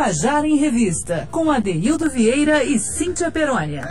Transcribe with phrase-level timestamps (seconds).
[0.00, 3.86] Tabajara em Revista, com Adeildo Vieira e Cíntia Perônia.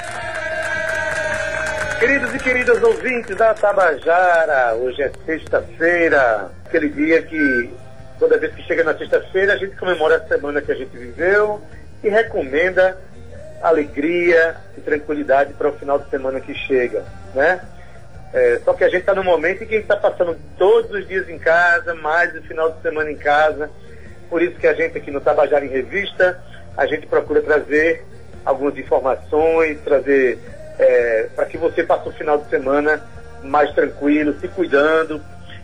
[2.00, 7.72] Queridos e queridas ouvintes da Tabajara, hoje é sexta-feira, aquele dia que
[8.18, 11.62] toda vez que chega na sexta-feira a gente comemora a semana que a gente viveu
[12.04, 12.98] e recomenda
[13.62, 17.06] alegria e tranquilidade para o final de semana que chega,
[17.36, 17.62] né?
[18.34, 20.90] É, só que a gente está no momento em que a gente está passando todos
[20.90, 23.70] os dias em casa, mais o final de semana em casa.
[24.30, 26.42] Por isso que a gente aqui no Tabajara em Revista,
[26.78, 28.06] a gente procura trazer
[28.46, 30.40] algumas informações, trazer
[30.78, 33.04] é, para que você passe o final de semana
[33.44, 35.22] mais tranquilo, se cuidando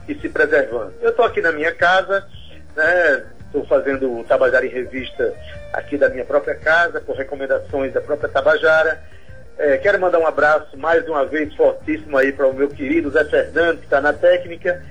[0.08, 0.94] e se preservando.
[1.02, 2.26] Eu estou aqui na minha casa,
[2.70, 5.34] estou né, fazendo o Tabajara em Revista
[5.74, 9.02] aqui da minha própria casa, por recomendações da própria Tabajara.
[9.58, 13.24] É, quero mandar um abraço mais uma vez fortíssimo aí para o meu querido Zé
[13.26, 14.84] Fernando, que está na técnica,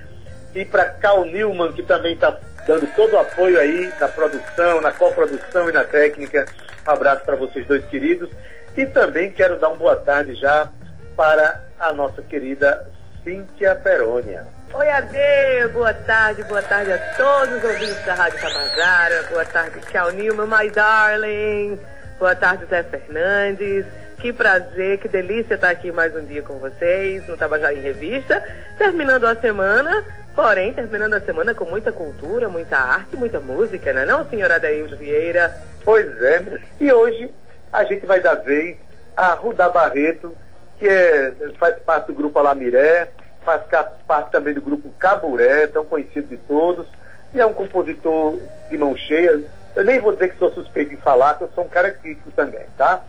[0.54, 2.36] e para Cal Newman, que também está
[2.66, 6.46] dando todo o apoio aí na produção, na coprodução e na técnica.
[6.86, 8.30] Um abraço para vocês dois queridos.
[8.76, 10.68] E também quero dar uma boa tarde já
[11.16, 12.88] para a nossa querida
[13.22, 14.46] Cíntia Perônia.
[14.72, 19.78] Oi, Ade, boa tarde, boa tarde a todos os ouvintes da Rádio Tabajara, boa tarde,
[19.92, 21.78] Cal Newman, my darling,
[22.18, 23.86] boa tarde, Zé Fernandes,
[24.24, 28.42] que prazer, que delícia estar aqui mais um dia com vocês no Tabajara em Revista,
[28.78, 30.02] terminando a semana,
[30.34, 34.54] porém terminando a semana com muita cultura, muita arte, muita música, não é não, senhora
[34.54, 35.54] Adaildo Vieira?
[35.84, 36.42] Pois é,
[36.80, 37.30] e hoje
[37.70, 38.78] a gente vai dar vez
[39.14, 40.34] a Rudá Barreto,
[40.78, 43.10] que é, faz parte do grupo Alamiré,
[43.44, 43.60] faz
[44.06, 46.86] parte também do grupo Caburé, tão conhecido de todos,
[47.34, 48.38] e é um compositor
[48.70, 49.38] de mão cheia.
[49.76, 52.30] Eu nem vou dizer que sou suspeito em falar, porque eu sou um cara crítico
[52.30, 53.04] também, tá?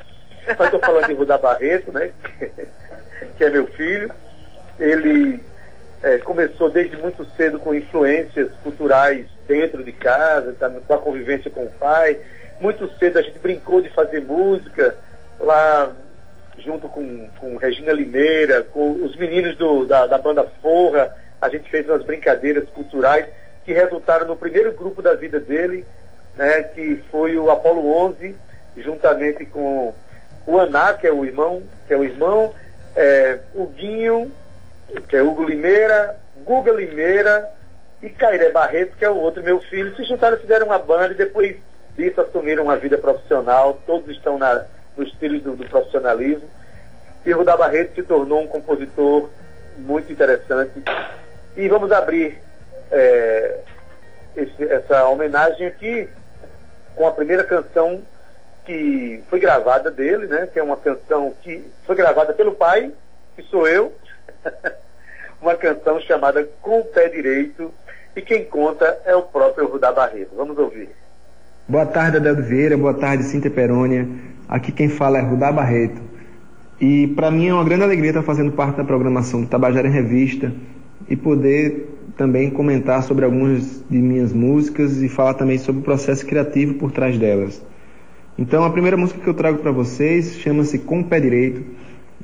[0.48, 2.12] Mas estou falando de Rudá Barreto, né?
[3.38, 4.12] que é meu filho.
[4.80, 5.40] Ele
[6.04, 11.50] é, começou desde muito cedo com influências culturais dentro de casa, tá, com a convivência
[11.50, 12.20] com o pai.
[12.60, 14.96] Muito cedo a gente brincou de fazer música
[15.40, 15.92] lá
[16.58, 21.16] junto com, com Regina Limeira, com os meninos do, da, da banda Forra.
[21.42, 23.26] A gente fez umas brincadeiras culturais
[23.66, 25.86] que resultaram no primeiro grupo da vida dele,
[26.36, 28.36] né, que foi o Apolo 11,
[28.78, 29.94] juntamente com
[30.46, 32.54] o Aná, que é o irmão, que é o irmão,
[32.96, 34.32] é, o Guinho,
[35.08, 37.50] que é Hugo Limeira, Guga Limeira
[38.02, 41.18] e Cairé Barreto, que é o outro meu filho, se juntaram, fizeram uma banda e
[41.18, 41.56] depois
[41.98, 46.48] disso assumiram uma vida profissional, todos estão na, no estilo do, do profissionalismo.
[47.26, 49.30] E o da Barreto se tornou um compositor
[49.78, 50.84] muito interessante.
[51.58, 52.38] E vamos abrir
[52.92, 53.60] é,
[54.36, 56.08] esse, essa homenagem aqui
[56.96, 58.02] com a primeira canção
[58.66, 60.48] que foi gravada dele, né?
[60.52, 62.92] Que é uma canção que foi gravada pelo pai,
[63.36, 63.94] que sou eu.
[65.42, 67.72] uma canção chamada Com o Pé Direito.
[68.16, 70.32] E quem conta é o próprio Rudá Barreto.
[70.36, 70.90] Vamos ouvir.
[71.68, 72.78] Boa tarde, Adeldo Vieira.
[72.78, 74.08] Boa tarde, Cíntia Perônia.
[74.48, 76.02] Aqui quem fala é Rudá Barreto.
[76.80, 79.92] E para mim é uma grande alegria estar fazendo parte da programação do Tabajara em
[79.92, 80.52] Revista
[81.10, 86.26] e poder também comentar sobre algumas de minhas músicas e falar também sobre o processo
[86.26, 87.62] criativo por trás delas.
[88.38, 91.64] Então, a primeira música que eu trago para vocês chama-se Com o Pé Direito.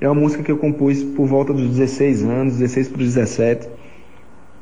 [0.02, 3.70] É uma música que eu compus por volta dos 16 anos, 16 para 17.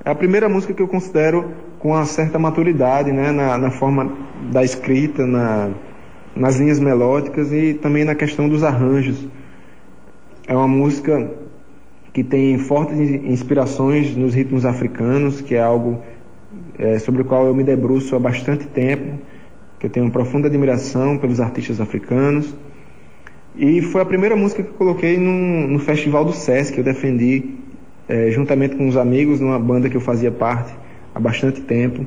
[0.05, 4.15] É a primeira música que eu considero com uma certa maturidade, né, na, na forma
[4.51, 5.71] da escrita, na,
[6.35, 9.27] nas linhas melódicas e também na questão dos arranjos.
[10.47, 11.31] É uma música
[12.13, 15.99] que tem fortes inspirações nos ritmos africanos, que é algo
[16.77, 19.17] é, sobre o qual eu me debruço há bastante tempo
[19.79, 22.53] que eu tenho uma profunda admiração pelos artistas africanos.
[23.55, 26.83] E foi a primeira música que eu coloquei no, no Festival do Sesc, que eu
[26.83, 27.55] defendi
[28.07, 30.73] é, juntamente com os amigos numa banda que eu fazia parte
[31.15, 32.05] há bastante tempo.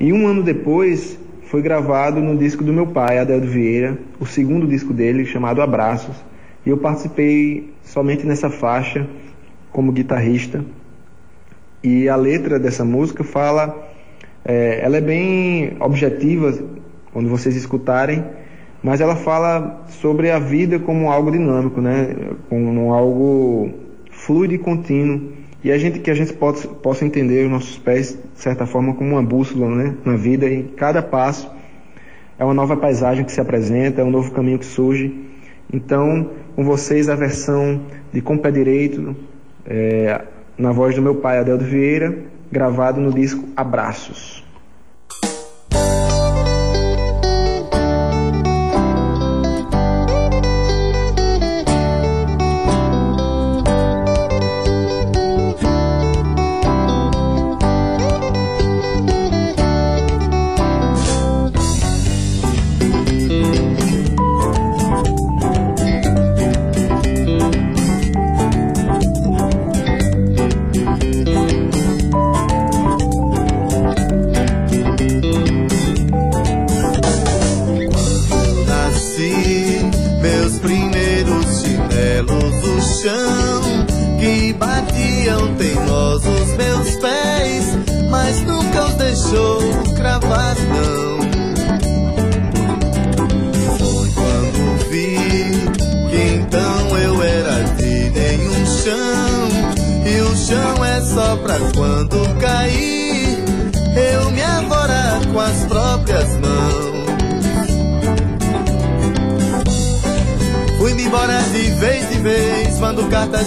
[0.00, 4.66] E um ano depois foi gravado no disco do meu pai, Adeldo Vieira, o segundo
[4.66, 6.16] disco dele, chamado Abraços.
[6.64, 9.06] E eu participei somente nessa faixa
[9.70, 10.64] como guitarrista.
[11.82, 13.91] E a letra dessa música fala
[14.44, 16.52] é, ela é bem objetiva
[17.12, 18.24] quando vocês escutarem,
[18.82, 22.16] mas ela fala sobre a vida como algo dinâmico, né?
[22.48, 23.70] Como algo
[24.10, 25.32] fluido e contínuo.
[25.62, 28.94] E a gente que a gente possa, possa entender os nossos pés de certa forma
[28.94, 29.94] como uma bússola, né?
[30.04, 31.48] Na vida e cada passo
[32.38, 35.14] é uma nova paisagem que se apresenta, é um novo caminho que surge.
[35.72, 39.14] Então, com vocês a versão de Com Pé Direito,
[39.64, 40.20] é,
[40.58, 42.18] na voz do meu pai Adeldo Vieira,
[42.52, 44.41] gravado no disco Abraços.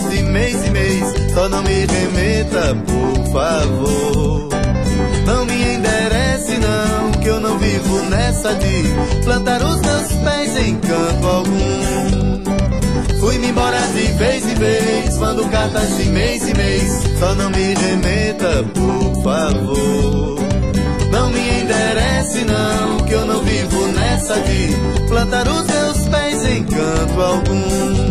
[0.09, 1.13] De mês em mês.
[1.33, 4.49] Só não me remeta, por favor.
[5.25, 10.75] Não me enderece, não, que eu não vivo nessa de plantar os meus pés em
[10.77, 13.19] canto algum.
[13.19, 17.01] Fui-me embora de vez em vez, mando cartas de mês em mês.
[17.19, 20.35] Só não me remeta, por favor.
[21.11, 26.63] Não me enderece, não, que eu não vivo nessa de plantar os meus pés em
[26.65, 28.04] canto algum.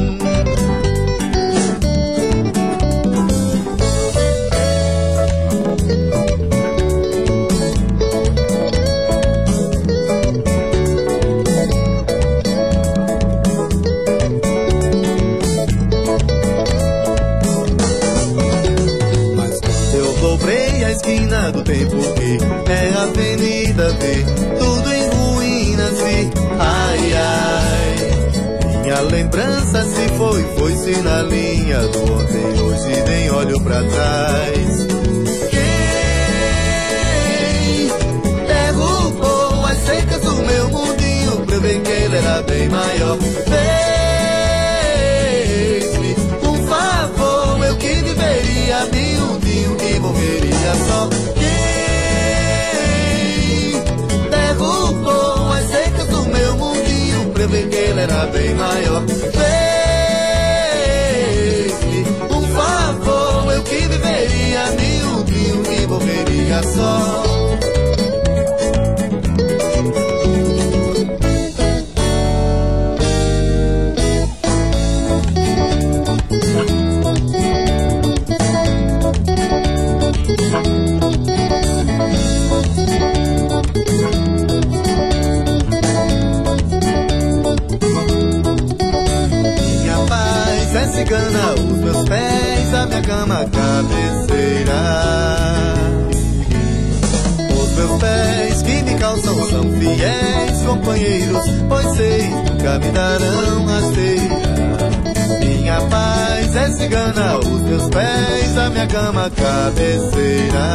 [108.64, 110.66] Pés, a minha cama cabeceira.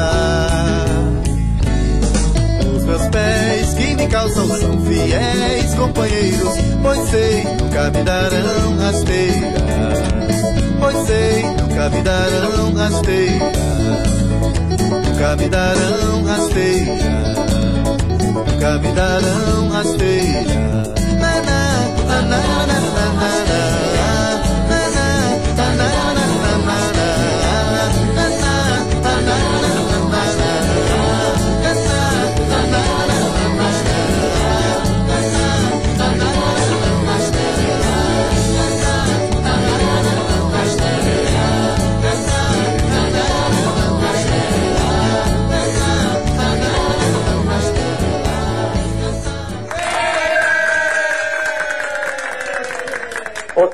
[2.76, 9.60] Os meus pés que me calçam são fiéis companheiros, pois sei, nunca me darão rasteira.
[10.80, 13.52] Pois sei, nunca me darão rasteira.
[15.06, 16.94] Nunca me darão rasteira.
[18.48, 20.94] Nunca me darão rasteira.
[21.20, 23.30] Na, na, na, na, na, na.
[23.50, 23.99] Na,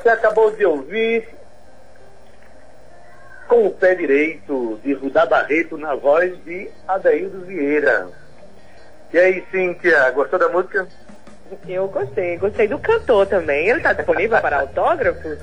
[0.06, 1.26] Você acabou de ouvir
[3.48, 8.06] com o pé direito de Rudá Barreto na voz de Adaildo Vieira.
[9.12, 10.86] E aí, Cíntia, gostou da música?
[11.66, 13.68] Eu gostei, gostei do cantor também.
[13.68, 15.38] Ele tá disponível para autógrafos?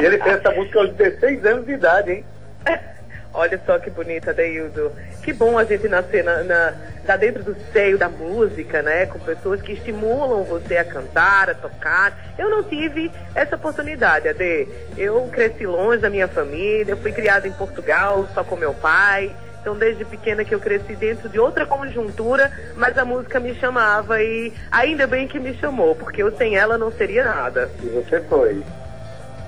[0.00, 2.24] E ele fez essa música aos 16 anos de idade, hein?
[3.32, 4.92] Olha só que bonita, Deildo.
[5.22, 6.74] Que bom a gente nascer na, na,
[7.06, 9.06] tá dentro do seio da música, né?
[9.06, 12.34] Com pessoas que estimulam você a cantar, a tocar.
[12.36, 14.68] Eu não tive essa oportunidade, Ade.
[14.96, 19.34] Eu cresci longe da minha família, eu fui criada em Portugal só com meu pai.
[19.60, 24.20] Então, desde pequena que eu cresci dentro de outra conjuntura, mas a música me chamava
[24.22, 27.70] e ainda bem que me chamou, porque eu sem ela não seria nada.
[27.82, 28.64] E você foi.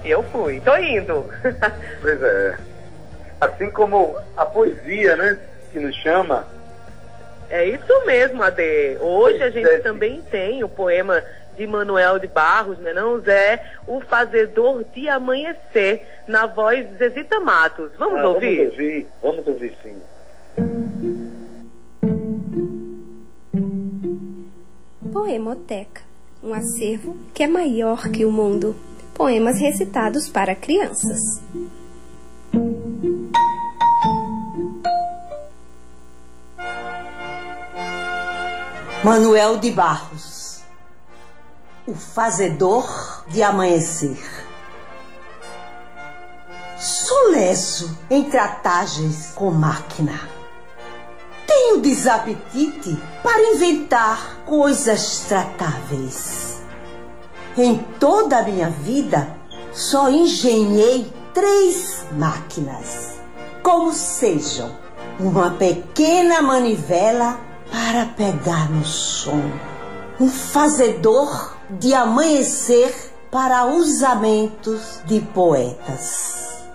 [0.04, 1.26] Eu fui, tô indo.
[2.02, 2.71] Pois é.
[3.42, 5.36] Assim como a poesia, né?
[5.72, 6.46] Que nos chama.
[7.50, 8.96] É isso mesmo, Ade.
[9.00, 9.78] Hoje a gente é.
[9.80, 11.20] também tem o poema
[11.56, 13.60] de Manuel de Barros, né não, Zé?
[13.84, 17.90] O Fazedor de Amanhecer, na voz de Zezita Matos.
[17.98, 18.58] Vamos Ah, ouvir?
[18.58, 20.00] Vamos ouvir, vamos ouvir sim.
[25.12, 26.00] Poemoteca,
[26.42, 28.74] um acervo que é maior que o mundo.
[29.14, 31.18] Poemas recitados para crianças.
[39.04, 40.60] Manuel de Barros,
[41.88, 44.16] o fazedor de amanhecer.
[46.78, 50.20] Sou leso em tratagens com máquina.
[51.44, 56.62] Tenho desapetite para inventar coisas tratáveis.
[57.58, 59.36] Em toda a minha vida,
[59.72, 63.18] só engenhei três máquinas,
[63.64, 64.70] como sejam
[65.18, 69.42] uma pequena manivela para pegar no som.
[70.20, 72.94] Um fazedor de amanhecer
[73.30, 76.66] para usamentos de poetas.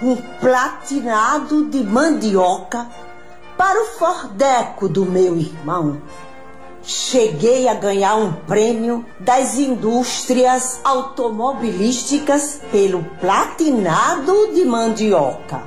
[0.00, 2.86] Um platinado de mandioca
[3.58, 6.00] para o fordeco do meu irmão.
[6.84, 15.62] Cheguei a ganhar um prêmio das indústrias automobilísticas pelo platinado de mandioca.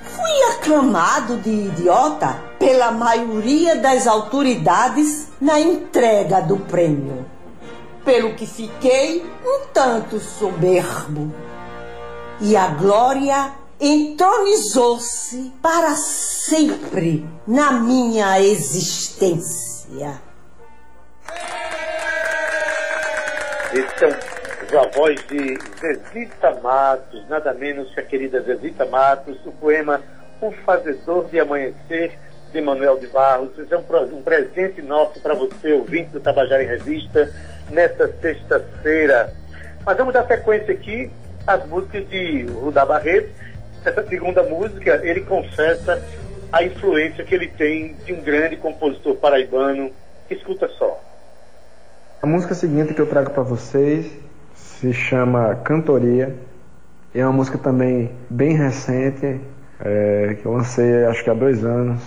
[0.00, 7.26] Fui aclamado de idiota pela maioria das autoridades na entrega do prêmio,
[8.04, 11.34] pelo que fiquei um tanto soberbo.
[12.40, 13.50] E a glória
[13.80, 20.20] entronizou-se para sempre na minha existência.
[23.98, 30.00] São a voz de Zezita Matos, nada menos que a querida Zezita Matos, o poema
[30.40, 32.18] O Fazedor de Amanhecer,
[32.52, 33.50] de Manuel de Barros.
[33.58, 37.32] Isso é um, um presente nosso para você, ouvinte do Tabajara em Revista,
[37.70, 39.32] nesta sexta-feira.
[39.84, 41.10] Mas vamos dar sequência aqui
[41.46, 43.30] às músicas de Rudá Barreto.
[43.84, 46.00] Essa segunda música, ele confessa
[46.52, 49.90] a influência que ele tem de um grande compositor paraibano.
[50.30, 51.02] Escuta só.
[52.22, 54.12] A música seguinte que eu trago para vocês
[54.54, 56.34] se chama Cantoria.
[57.14, 59.40] É uma música também bem recente,
[59.80, 62.00] é, que eu lancei acho que há dois anos.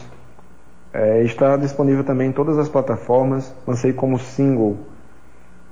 [0.98, 3.54] É, está disponível também em todas as plataformas.
[3.68, 4.78] Lancei como single.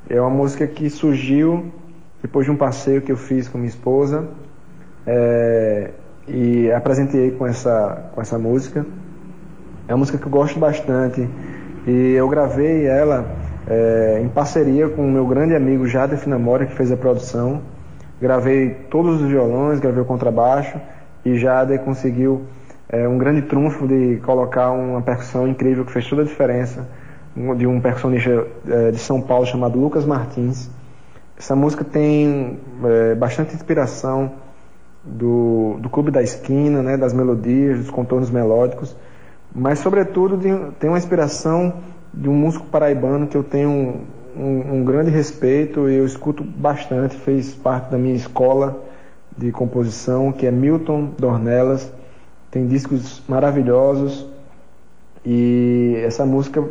[0.09, 1.71] É uma música que surgiu
[2.21, 4.27] depois de um passeio que eu fiz com minha esposa
[5.07, 5.91] é,
[6.27, 8.85] e apresentei com essa, com essa música.
[9.87, 11.25] É uma música que eu gosto bastante
[11.87, 13.25] e eu gravei ela
[13.65, 17.61] é, em parceria com o meu grande amigo Jader Finamora, que fez a produção.
[18.19, 20.77] Gravei todos os violões, gravei o contrabaixo
[21.23, 22.41] e Jader conseguiu
[22.89, 26.87] é, um grande trunfo de colocar uma percussão incrível que fez toda a diferença,
[27.57, 30.69] de um percussionista é, de São Paulo chamado Lucas Martins.
[31.37, 34.33] Essa música tem é, bastante inspiração
[35.03, 38.95] do, do Clube da Esquina, né, das melodias, dos contornos melódicos,
[39.53, 40.49] mas sobretudo de,
[40.79, 41.73] tem uma inspiração
[42.13, 44.01] de um músico paraibano que eu tenho um,
[44.37, 48.83] um, um grande respeito e eu escuto bastante, fez parte da minha escola
[49.35, 51.91] de composição, que é Milton Dornelas
[52.53, 54.27] tem discos maravilhosos
[55.25, 56.63] e essa música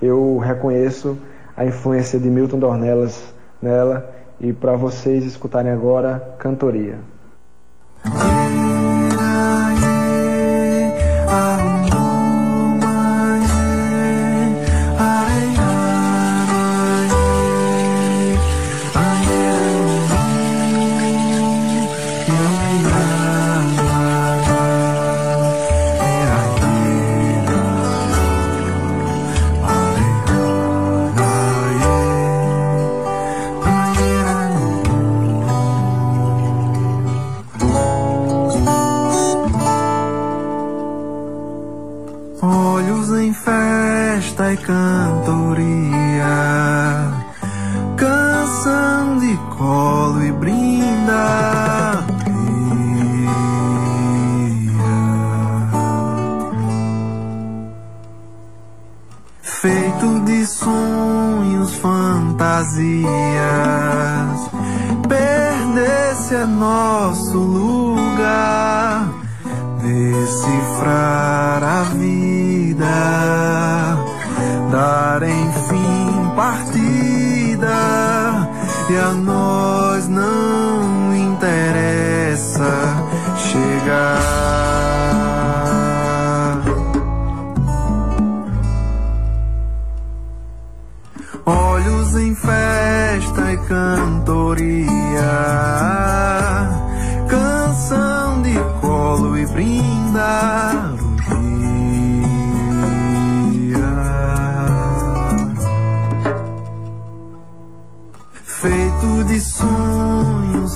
[0.00, 1.18] eu reconheço
[1.56, 4.08] a influência de Milton Dornelas nela
[4.40, 7.00] e para vocês escutarem agora Cantoria.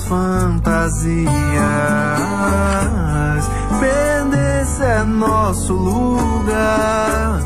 [0.07, 1.31] Fantasias.
[3.79, 7.41] Perder-se é nosso lugar.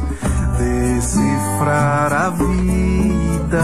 [0.57, 3.61] decifrar a vida,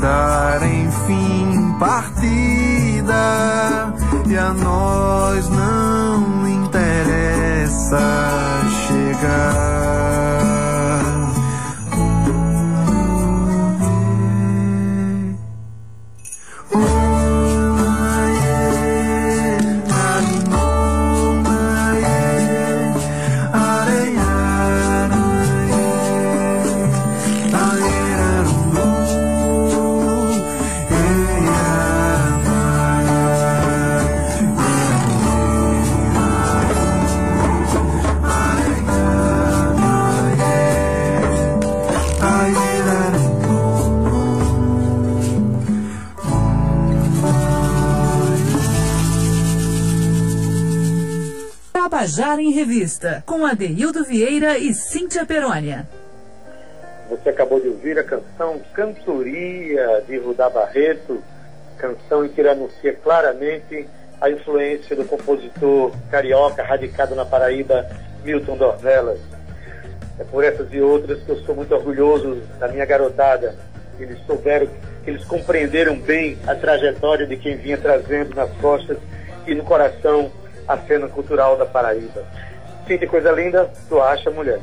[0.00, 3.14] dar enfim partida,
[4.26, 8.00] e a nós não interessa
[8.86, 9.61] chegar.
[52.32, 55.86] Tabajara em Revista, com Adeildo Vieira e Cíntia Perônia.
[57.10, 61.22] Você acabou de ouvir a canção Cantoria de Rudá Barreto,
[61.76, 63.86] canção em que ele anuncia claramente
[64.20, 67.86] a influência do compositor carioca radicado na Paraíba,
[68.24, 69.20] Milton Dornelas.
[70.18, 73.54] É por essas e outras que eu sou muito orgulhoso da minha garotada.
[73.98, 74.68] Eles souberam,
[75.06, 78.96] eles compreenderam bem a trajetória de quem vinha trazendo nas costas
[79.46, 80.30] e no coração
[80.68, 82.24] a cena cultural da Paraíba.
[82.86, 84.58] Que coisa linda, tu acha, mulher?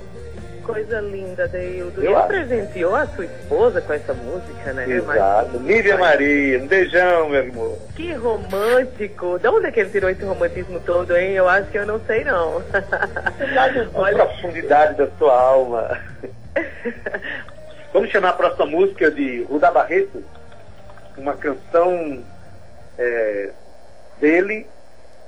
[0.63, 1.99] Coisa linda, Deildo.
[2.03, 2.27] Eu Ele acho.
[2.27, 4.87] presenteou a sua esposa com essa música, né?
[4.87, 5.49] Exato.
[5.53, 7.75] Mas- Lívia Maria, um beijão, meu irmão.
[7.95, 9.39] Que romântico.
[9.39, 11.31] De onde é que ele tirou esse romantismo todo, hein?
[11.31, 12.61] Eu acho que eu não sei, não.
[12.71, 15.97] A Olha, profundidade da sua alma.
[17.91, 20.23] Vamos chamar a próxima música de Ruda Barreto,
[21.17, 22.23] uma canção
[22.99, 23.49] é,
[24.21, 24.67] dele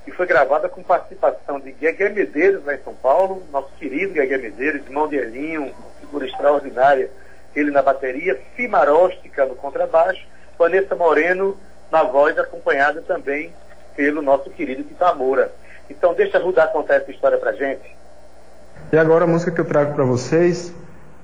[0.04, 4.38] que foi gravada com participação de Guegué Medeiros lá em São Paulo, nosso querido Guegué
[4.38, 7.10] Medeiros, irmão de Elinho, figura extraordinária,
[7.56, 10.26] ele na bateria, Fimaróstica no contrabaixo,
[10.58, 11.58] Vanessa Moreno
[11.92, 13.54] na voz, acompanhada também
[13.96, 15.52] pelo nosso querido Tita Moura.
[15.90, 17.96] Então deixa a Rudá contar essa história pra gente.
[18.92, 20.74] E agora a música que eu trago para vocês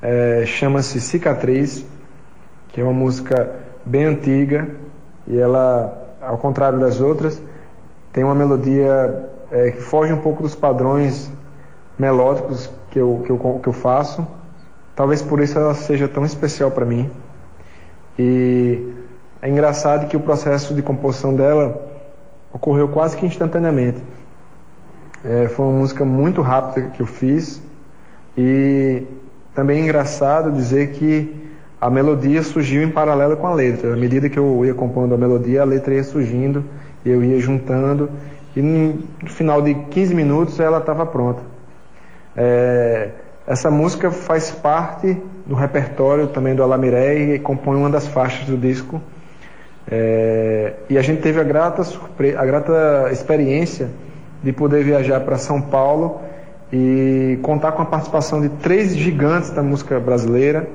[0.01, 1.85] é, chama-se Cicatriz,
[2.69, 4.67] que é uma música bem antiga
[5.25, 7.41] e ela, ao contrário das outras,
[8.17, 11.31] tem uma melodia é, que foge um pouco dos padrões
[11.99, 14.25] melódicos que eu, que eu, que eu faço.
[14.95, 17.11] Talvez por isso ela seja tão especial para mim.
[18.17, 18.91] E
[19.39, 21.79] é engraçado que o processo de composição dela
[22.51, 24.01] ocorreu quase que instantaneamente.
[25.23, 27.61] É, foi uma música muito rápida que eu fiz
[28.35, 29.03] e
[29.53, 33.93] também é engraçado dizer que a melodia surgiu em paralelo com a letra.
[33.93, 36.65] À medida que eu ia compondo a melodia, a letra ia surgindo,
[37.09, 38.09] eu ia juntando
[38.55, 41.41] e no final de 15 minutos ela estava pronta.
[42.35, 43.09] É,
[43.45, 48.57] essa música faz parte do repertório também do Alamiré e compõe uma das faixas do
[48.57, 49.01] disco.
[49.89, 53.89] É, e a gente teve a grata, a grata experiência
[54.43, 56.21] de poder viajar para São Paulo
[56.71, 60.67] e contar com a participação de três gigantes da música brasileira,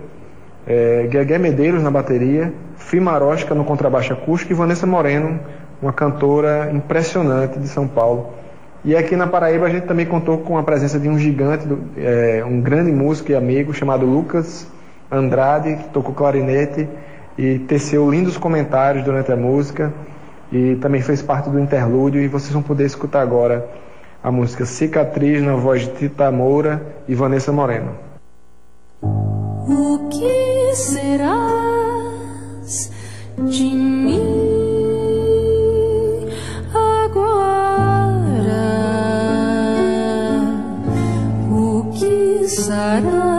[0.66, 5.38] é, Guegué Medeiros na bateria, Fimaróstica no contrabaixo acústico e Vanessa Moreno,
[5.82, 8.30] uma cantora impressionante de São Paulo.
[8.84, 11.80] E aqui na Paraíba a gente também contou com a presença de um gigante, do-
[11.96, 14.66] é, um grande músico e amigo chamado Lucas
[15.10, 16.88] Andrade, que tocou clarinete
[17.36, 19.92] e teceu lindos comentários durante a música
[20.50, 23.66] e também fez parte do interlúdio e vocês vão poder escutar agora
[24.22, 27.90] a música Cicatriz na voz de Tita Moura e Vanessa Moreno.
[29.02, 31.32] O que serás
[33.38, 34.41] de mim
[42.72, 43.31] que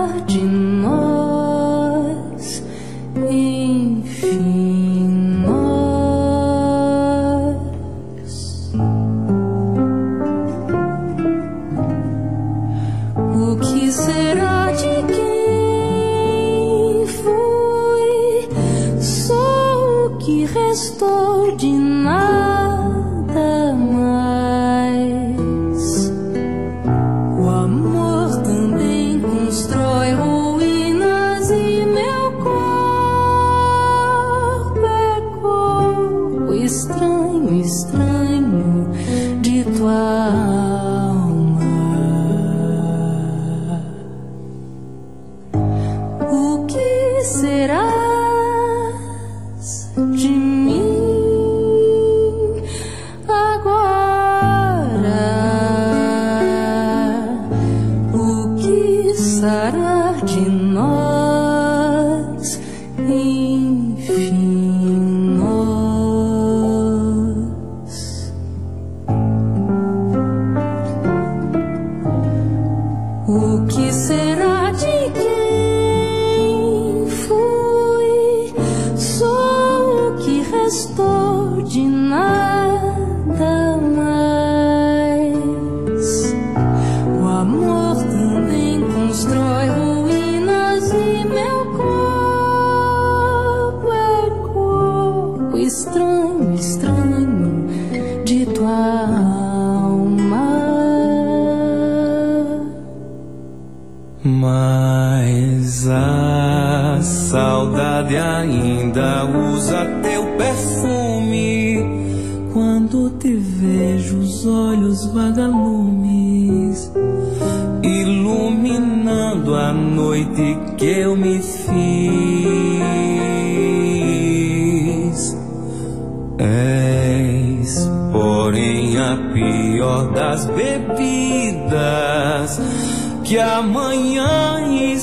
[60.26, 60.93] de nós,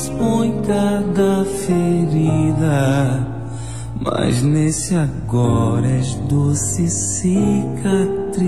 [0.00, 3.26] expõe cada ferida.
[4.00, 8.40] Mas nesse agora és doce cicatriz.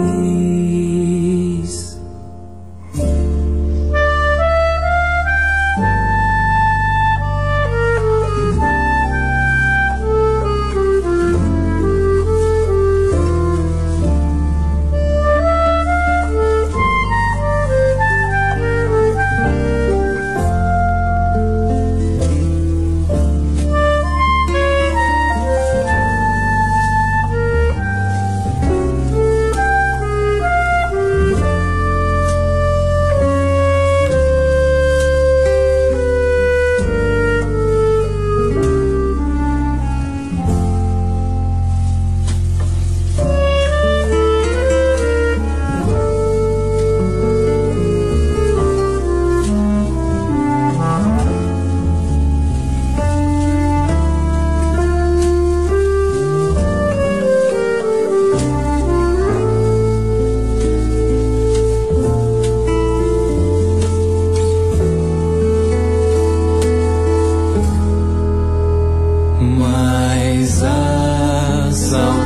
[70.42, 72.21] Mas a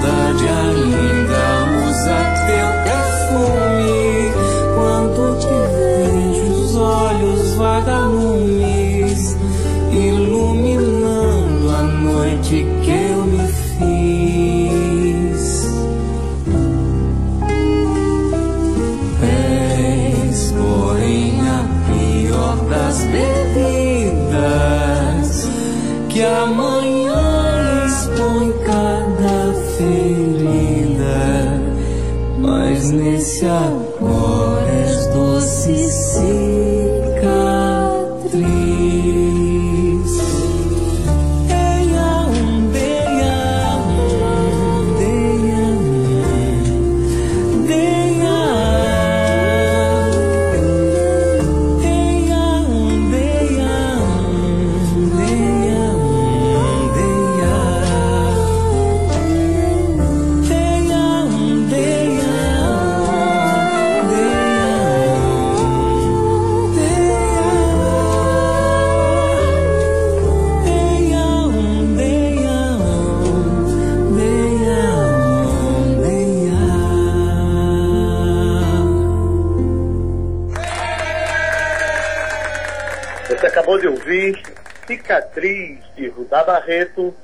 [84.17, 84.43] ouvir
[84.87, 87.15] Cicatriz de Rudá Barreto,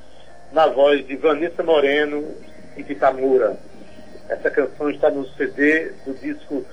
[0.52, 2.34] na voz de Vanessa Moreno
[2.76, 3.56] e de Tamura.
[4.28, 6.66] Essa canção está no CD do disco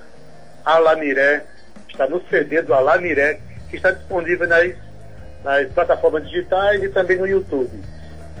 [0.64, 1.44] Alamiré,
[1.88, 4.74] está no CD do Alamiré, que está disponível nas,
[5.42, 7.70] nas plataformas digitais e também no YouTube.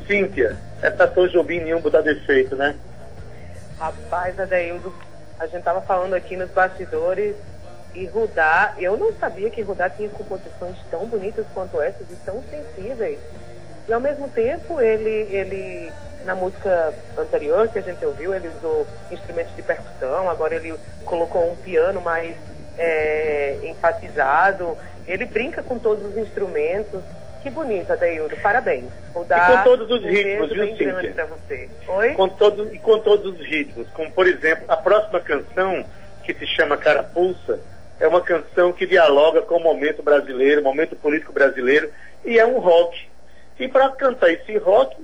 [0.06, 2.74] Cíntia, essa Tom Jobim nenhum botar defeito, né?
[3.78, 4.92] Rapaz, Adeildo,
[5.38, 7.34] a gente tava falando aqui nos bastidores
[7.94, 12.42] e Rudá, eu não sabia que Rudá tinha composições tão bonitas quanto essas e tão
[12.44, 13.18] sensíveis.
[13.88, 15.92] E ao mesmo tempo, ele, ele
[16.24, 20.74] na música anterior que a gente ouviu, ele usou instrumentos de percussão, agora ele
[21.04, 22.36] colocou um piano mais
[22.78, 24.76] é, enfatizado.
[25.06, 27.02] Ele brinca com todos os instrumentos.
[27.42, 28.36] Que bonito, Adeildo.
[28.36, 28.84] Parabéns.
[29.14, 31.12] Rudá, E com todos os um ritmos, viu, Cíntia?
[31.14, 31.68] pra você.
[31.88, 32.12] Oi?
[32.12, 35.84] Com todo, e com todos os ritmos, como por exemplo a próxima canção,
[36.22, 37.58] que se chama Carapuça,
[38.00, 41.90] é uma canção que dialoga com o momento brasileiro, o momento político brasileiro,
[42.24, 43.06] e é um rock.
[43.58, 44.96] E para cantar esse rock,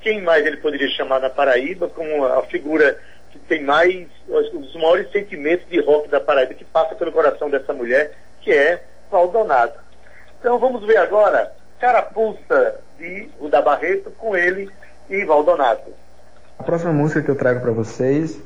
[0.00, 2.96] quem mais ele poderia chamar na Paraíba como a figura
[3.32, 7.72] que tem mais, os maiores sentimentos de rock da Paraíba, que passa pelo coração dessa
[7.72, 8.80] mulher, que é
[9.10, 9.80] Valdonato.
[10.38, 14.70] Então vamos ver agora Carapuça de Ruda Barreto com ele
[15.10, 15.92] e Valdonato.
[16.58, 18.40] A próxima música que eu trago para vocês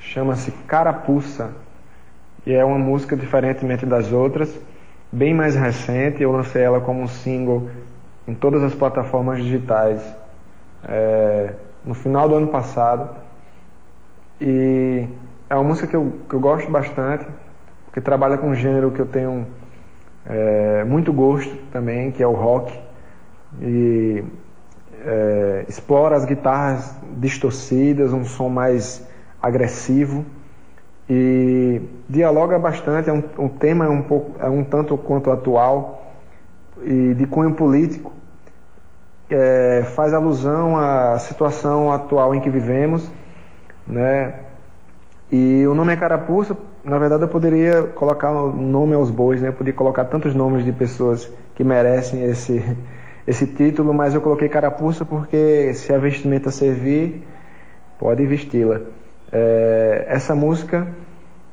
[0.00, 1.52] chama-se Carapuça
[2.48, 4.58] e é uma música diferentemente das outras,
[5.12, 6.22] bem mais recente.
[6.22, 7.68] Eu lancei ela como um single
[8.26, 10.00] em todas as plataformas digitais
[10.82, 11.52] é,
[11.84, 13.10] no final do ano passado.
[14.40, 15.06] E
[15.50, 17.26] é uma música que eu, que eu gosto bastante,
[17.84, 19.46] porque trabalha com um gênero que eu tenho
[20.24, 22.72] é, muito gosto também, que é o rock.
[23.60, 24.24] E
[25.04, 29.06] é, explora as guitarras distorcidas, um som mais
[29.42, 30.24] agressivo
[31.08, 36.12] e dialoga bastante, é um, um tema um, pouco, é um tanto quanto atual
[36.82, 38.12] e de cunho político,
[39.30, 43.10] é, faz alusão à situação atual em que vivemos,
[43.86, 44.34] né?
[45.30, 49.48] E o nome é Carapuça, na verdade eu poderia colocar o nome aos bois, né?
[49.48, 52.62] Eu poderia colocar tantos nomes de pessoas que merecem esse,
[53.26, 57.26] esse título, mas eu coloquei Carapuça porque se a vestimenta servir,
[57.98, 58.80] pode vesti-la.
[59.30, 60.88] É, essa música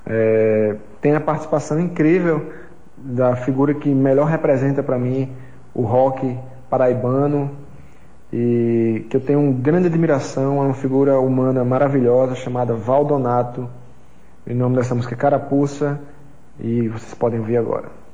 [0.06, 2.52] é, tem a participação incrível
[2.98, 5.32] da figura que melhor representa para mim
[5.74, 6.38] o rock
[6.70, 7.52] paraibano
[8.32, 13.70] e que eu tenho grande admiração, é uma figura humana maravilhosa chamada Valdonato.
[14.48, 16.00] O nome dessa música é Carapuça
[16.60, 18.05] e vocês podem ver agora.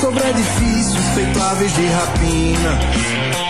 [0.00, 2.78] Sobre edifícios feito aves de rapina.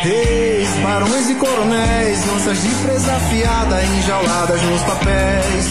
[0.02, 5.68] Reis, barões e coronéis, onças de presa afiada enjauladas nos papéis.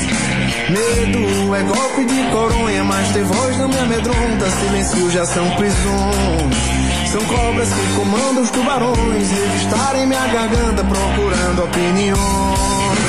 [0.70, 6.78] Medo é golpe de coronha, mas ter voz não me amedronta, silêncio já são prisões.
[7.12, 13.07] São cobras que comandam os tubarões, revistarem minha garganta procurando opiniões.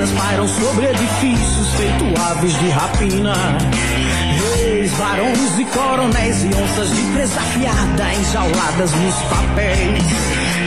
[0.00, 3.34] Neblinas pairam sobre edifícios feito aves de rapina.
[4.56, 10.04] Reis, barões e coronéis e onças de presa afiada enjauladas nos papéis.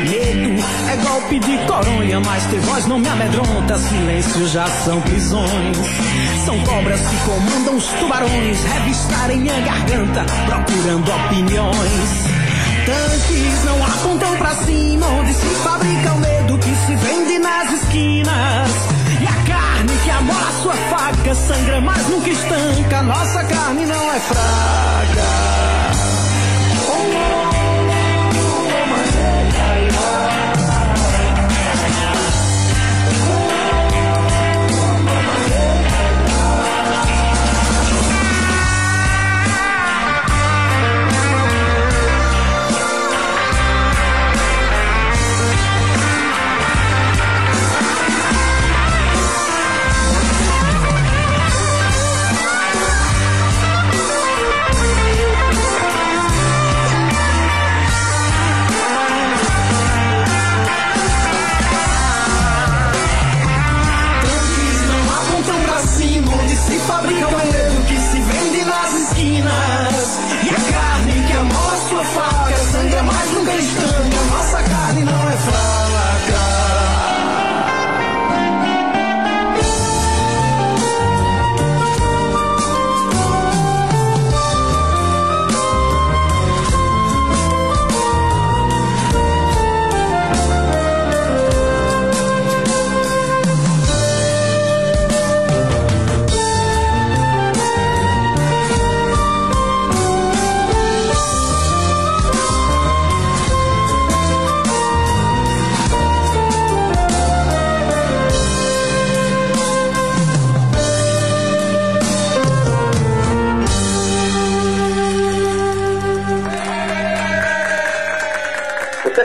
[0.10, 3.78] Medo é golpe de coronha, mas ter voz não me amedronta.
[3.78, 5.78] Silêncio já são prisões.
[6.46, 12.34] São cobras que comandam os tubarões, revistarem minha garganta, procurando opiniões.
[12.86, 17.23] Tanques não apontam pra cima, onde se fabrica o medo que se vende
[22.24, 23.02] nunca estanca.
[23.04, 24.83] Nossa carne não é fraca.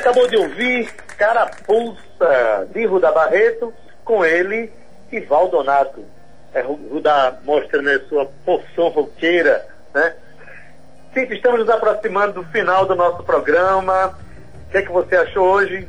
[0.08, 4.72] Acabou de ouvir Carapuça, de Ruda Barreto, com ele
[5.12, 6.02] e Valdonato.
[6.54, 10.14] É, Ruda mostra né, sua porção roqueira, né?
[11.12, 14.18] Sim, estamos nos aproximando do final do nosso programa.
[14.66, 15.86] O que, é que você achou hoje?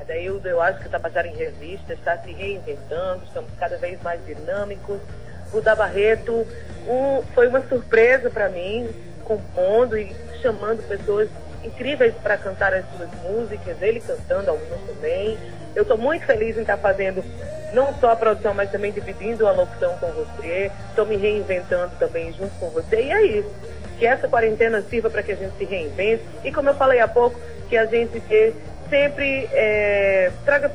[0.00, 4.24] Adaildo, eu acho que o Tabajara em Revista está se reinventando, estamos cada vez mais
[4.24, 5.00] dinâmicos.
[5.52, 6.46] O da Barreto
[6.86, 8.88] um, foi uma surpresa para mim,
[9.24, 11.28] compondo e chamando pessoas
[11.64, 15.38] incríveis para cantar as suas músicas, ele cantando algumas também.
[15.74, 17.22] Eu estou muito feliz em estar tá fazendo
[17.72, 20.70] não só a produção, mas também dividindo a locução com você.
[20.88, 23.02] Estou me reinventando também junto com você.
[23.02, 23.50] E é isso.
[23.98, 26.24] Que essa quarentena sirva para que a gente se reinvente.
[26.44, 28.20] E como eu falei há pouco, que a gente
[28.88, 30.72] sempre é, traga.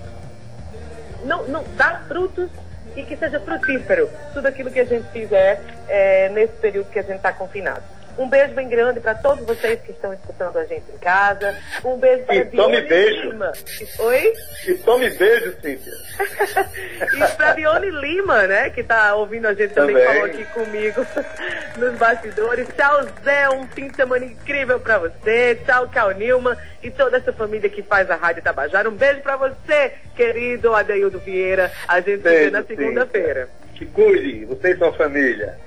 [1.24, 2.50] Não, não, dá frutos
[2.96, 7.02] e que seja frutífero tudo aquilo que a gente fizer é, nesse período que a
[7.02, 7.84] gente está confinado.
[8.18, 11.56] Um beijo bem grande para todos vocês que estão escutando a gente em casa.
[11.84, 13.30] Um beijo para e tome beijo.
[13.30, 13.52] Lima.
[14.00, 14.34] Oi?
[14.68, 15.94] E tome beijo, Cíntia.
[17.14, 18.70] e para Dione Lima, né?
[18.70, 20.08] Que está ouvindo a gente também, também.
[20.08, 21.06] falou aqui comigo
[21.78, 22.68] nos bastidores.
[22.76, 23.50] Tchau, Zé.
[23.50, 25.60] Um fim de semana incrível para você.
[25.66, 28.90] Tchau, Cal Nilma e toda essa família que faz a Rádio Tabajara.
[28.90, 31.70] Um beijo para você, querido Adeildo Vieira.
[31.86, 33.50] A gente se vê na segunda-feira.
[33.74, 35.65] Que cuide, vocês são família.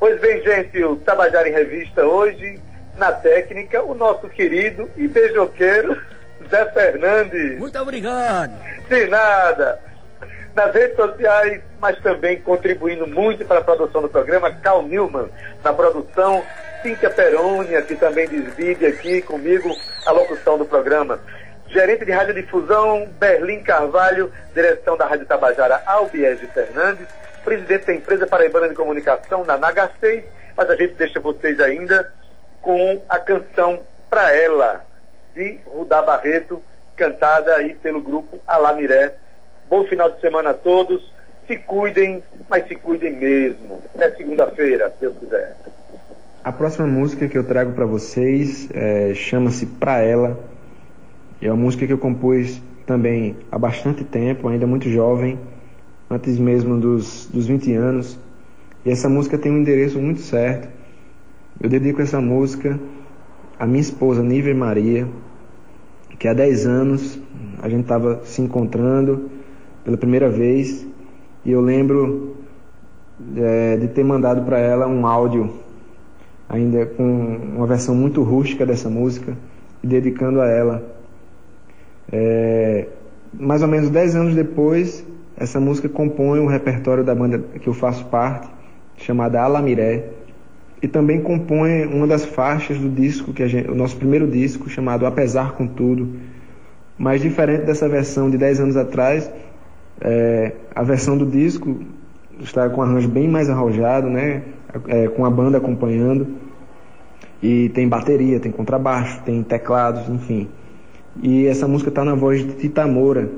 [0.00, 2.58] Pois bem, gente, o Tabajara em Revista hoje,
[2.96, 5.94] na técnica, o nosso querido e beijoqueiro
[6.48, 7.58] Zé Fernandes.
[7.58, 8.50] Muito obrigado.
[8.88, 9.78] De nada.
[10.54, 15.28] Nas redes sociais, mas também contribuindo muito para a produção do programa, Cal Newman,
[15.62, 16.42] na produção,
[16.82, 19.70] Cíntia Perônia, que também divide aqui comigo
[20.06, 21.20] a locução do programa.
[21.68, 27.06] Gerente de Radiodifusão, Berlim Carvalho, direção da Rádio Tabajara, Albiege Fernandes
[27.44, 30.24] presidente da empresa Paraibana de Comunicação, na NH6,
[30.56, 32.12] mas a gente deixa vocês ainda
[32.60, 34.84] com a canção Pra Ela,
[35.34, 36.60] de Rudá Barreto,
[36.96, 39.14] cantada aí pelo grupo Alamiré.
[39.68, 41.12] Bom final de semana a todos,
[41.46, 43.80] se cuidem, mas se cuidem mesmo.
[43.94, 45.56] Até segunda-feira, se Deus quiser.
[46.42, 50.38] A próxima música que eu trago para vocês é, chama-se Pra Ela.
[51.40, 55.38] É uma música que eu compus também há bastante tempo, ainda muito jovem
[56.10, 58.18] antes mesmo dos, dos 20 anos.
[58.84, 60.68] E essa música tem um endereço muito certo.
[61.60, 62.80] Eu dedico essa música
[63.58, 65.06] à minha esposa, Níver Maria,
[66.18, 67.20] que há 10 anos
[67.62, 69.30] a gente estava se encontrando
[69.84, 70.84] pela primeira vez.
[71.44, 72.36] E eu lembro
[73.36, 75.52] é, de ter mandado para ela um áudio,
[76.48, 77.04] ainda com
[77.56, 79.36] uma versão muito rústica dessa música,
[79.82, 80.82] e dedicando a ela.
[82.10, 82.88] É,
[83.32, 85.04] mais ou menos 10 anos depois,
[85.40, 88.46] essa música compõe o repertório da banda que eu faço parte,
[88.98, 90.04] chamada Alamiré,
[90.82, 95.06] e também compõe uma das faixas do disco que gente, o nosso primeiro disco chamado
[95.06, 96.10] Apesar com Tudo.
[96.98, 99.30] Mas diferente dessa versão de 10 anos atrás,
[100.02, 101.80] é, a versão do disco
[102.40, 104.42] está com um arranjo bem mais arrojado, né?
[104.88, 106.26] É, com a banda acompanhando.
[107.42, 110.48] E tem bateria, tem contrabaixo, tem teclados, enfim.
[111.22, 113.30] E essa música está na voz de Tita Moura,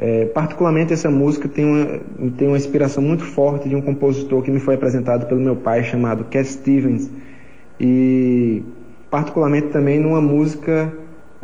[0.00, 4.50] é, particularmente essa música tem uma, tem uma inspiração muito forte de um compositor que
[4.50, 7.10] me foi apresentado pelo meu pai chamado Cat Stevens
[7.80, 8.62] e
[9.10, 10.92] particularmente também numa música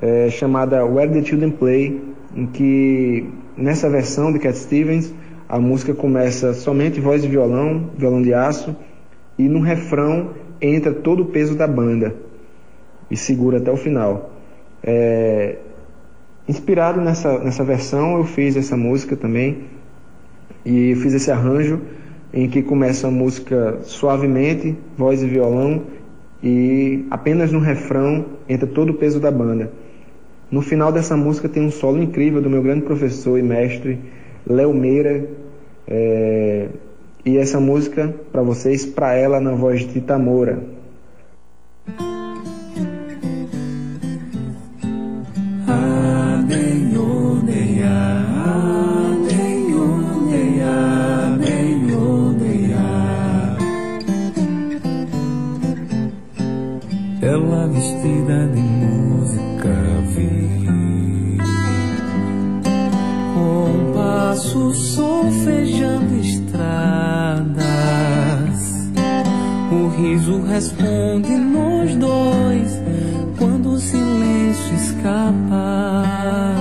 [0.00, 2.00] é, chamada Where the Children Play,
[2.36, 5.12] em que nessa versão de Cat Stevens
[5.48, 8.74] a música começa somente voz e violão, violão de aço
[9.36, 10.30] e no refrão
[10.60, 12.14] entra todo o peso da banda
[13.10, 14.30] e segura até o final.
[14.80, 15.56] É,
[16.46, 19.64] Inspirado nessa, nessa versão, eu fiz essa música também
[20.64, 21.80] e fiz esse arranjo
[22.34, 25.82] em que começa a música suavemente, voz e violão,
[26.42, 29.72] e apenas no refrão entra todo o peso da banda.
[30.50, 33.98] No final dessa música tem um solo incrível do meu grande professor e mestre,
[34.46, 35.26] Léo Meira,
[35.86, 36.68] é,
[37.24, 40.73] e essa música para vocês, para ela na voz de Tita Moura.
[64.54, 67.64] Passo solfejando estradas.
[69.72, 72.80] O riso responde nós dois
[73.36, 76.54] Quando o silêncio escapa.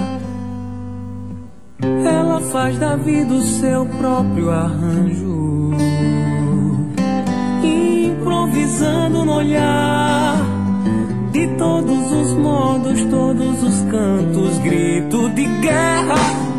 [1.82, 5.72] Ela faz da vida o seu próprio arranjo.
[7.64, 10.42] Improvisando no olhar
[11.32, 16.53] de todos os modos, todos os cantos, grito de guerra,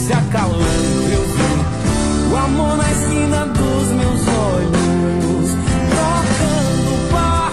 [0.00, 5.50] doce acalante eu vi o amor na esquina dos meus olhos,
[5.90, 7.52] tocando bar,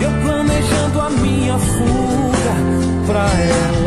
[0.00, 2.54] eu planejando a minha fuga
[3.06, 3.83] pra ela.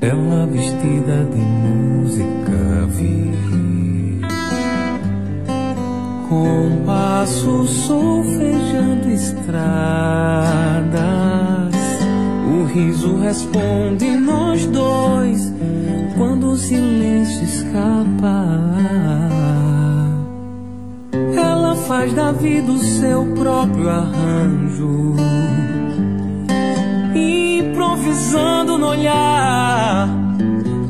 [0.00, 3.32] Ela vestida de música vi
[6.28, 9.64] Com passo solfejando estradas.
[12.46, 15.52] O riso responde nós dois
[16.16, 18.46] Quando o silêncio escapa.
[21.36, 25.16] Ela faz da vida o seu próprio arranjo
[28.08, 30.08] improvisando no olhar.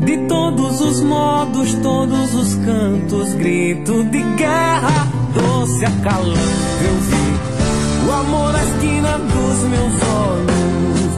[0.04, 6.38] De todos os modos, todos os cantos, grito de guerra, doce acalante
[6.84, 8.08] eu vi.
[8.08, 11.10] O amor na esquina dos meus olhos,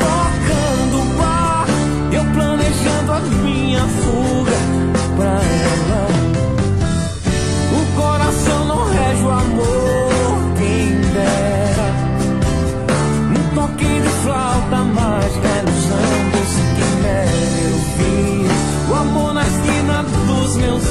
[0.00, 1.66] tocando bar,
[2.12, 4.58] eu planejando a minha fuga
[5.16, 6.08] pra ela.
[7.78, 11.88] O coração não rege o amor, quem dera.
[13.30, 15.41] Um toque de flauta mágica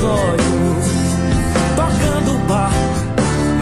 [0.04, 0.86] olhos
[1.76, 2.72] Tocando bar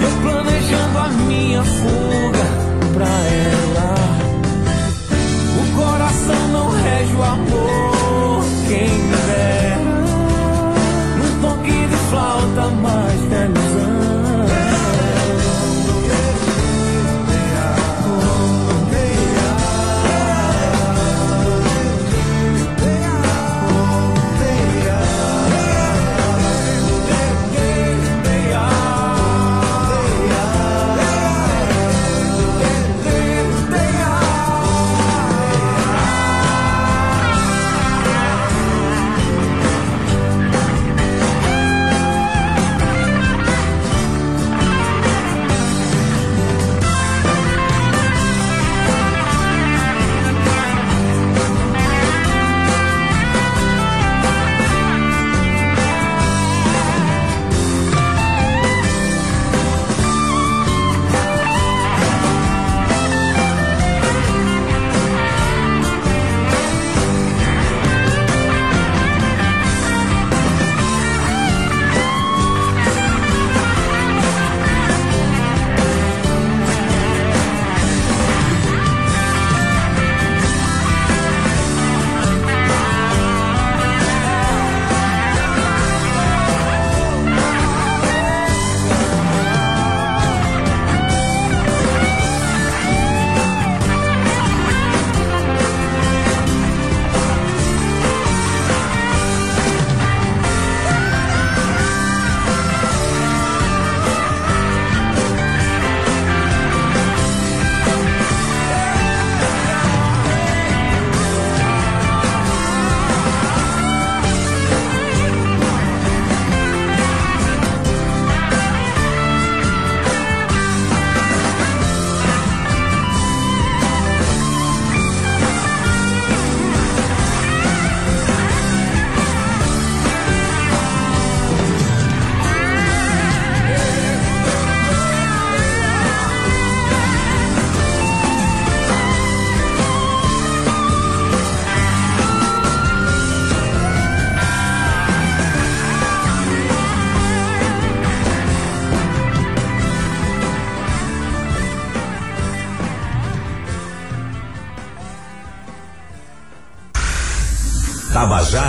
[0.02, 2.39] Eu planejando a minha fuga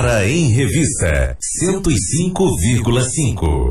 [0.01, 3.69] Tabajara em Revista 105,5.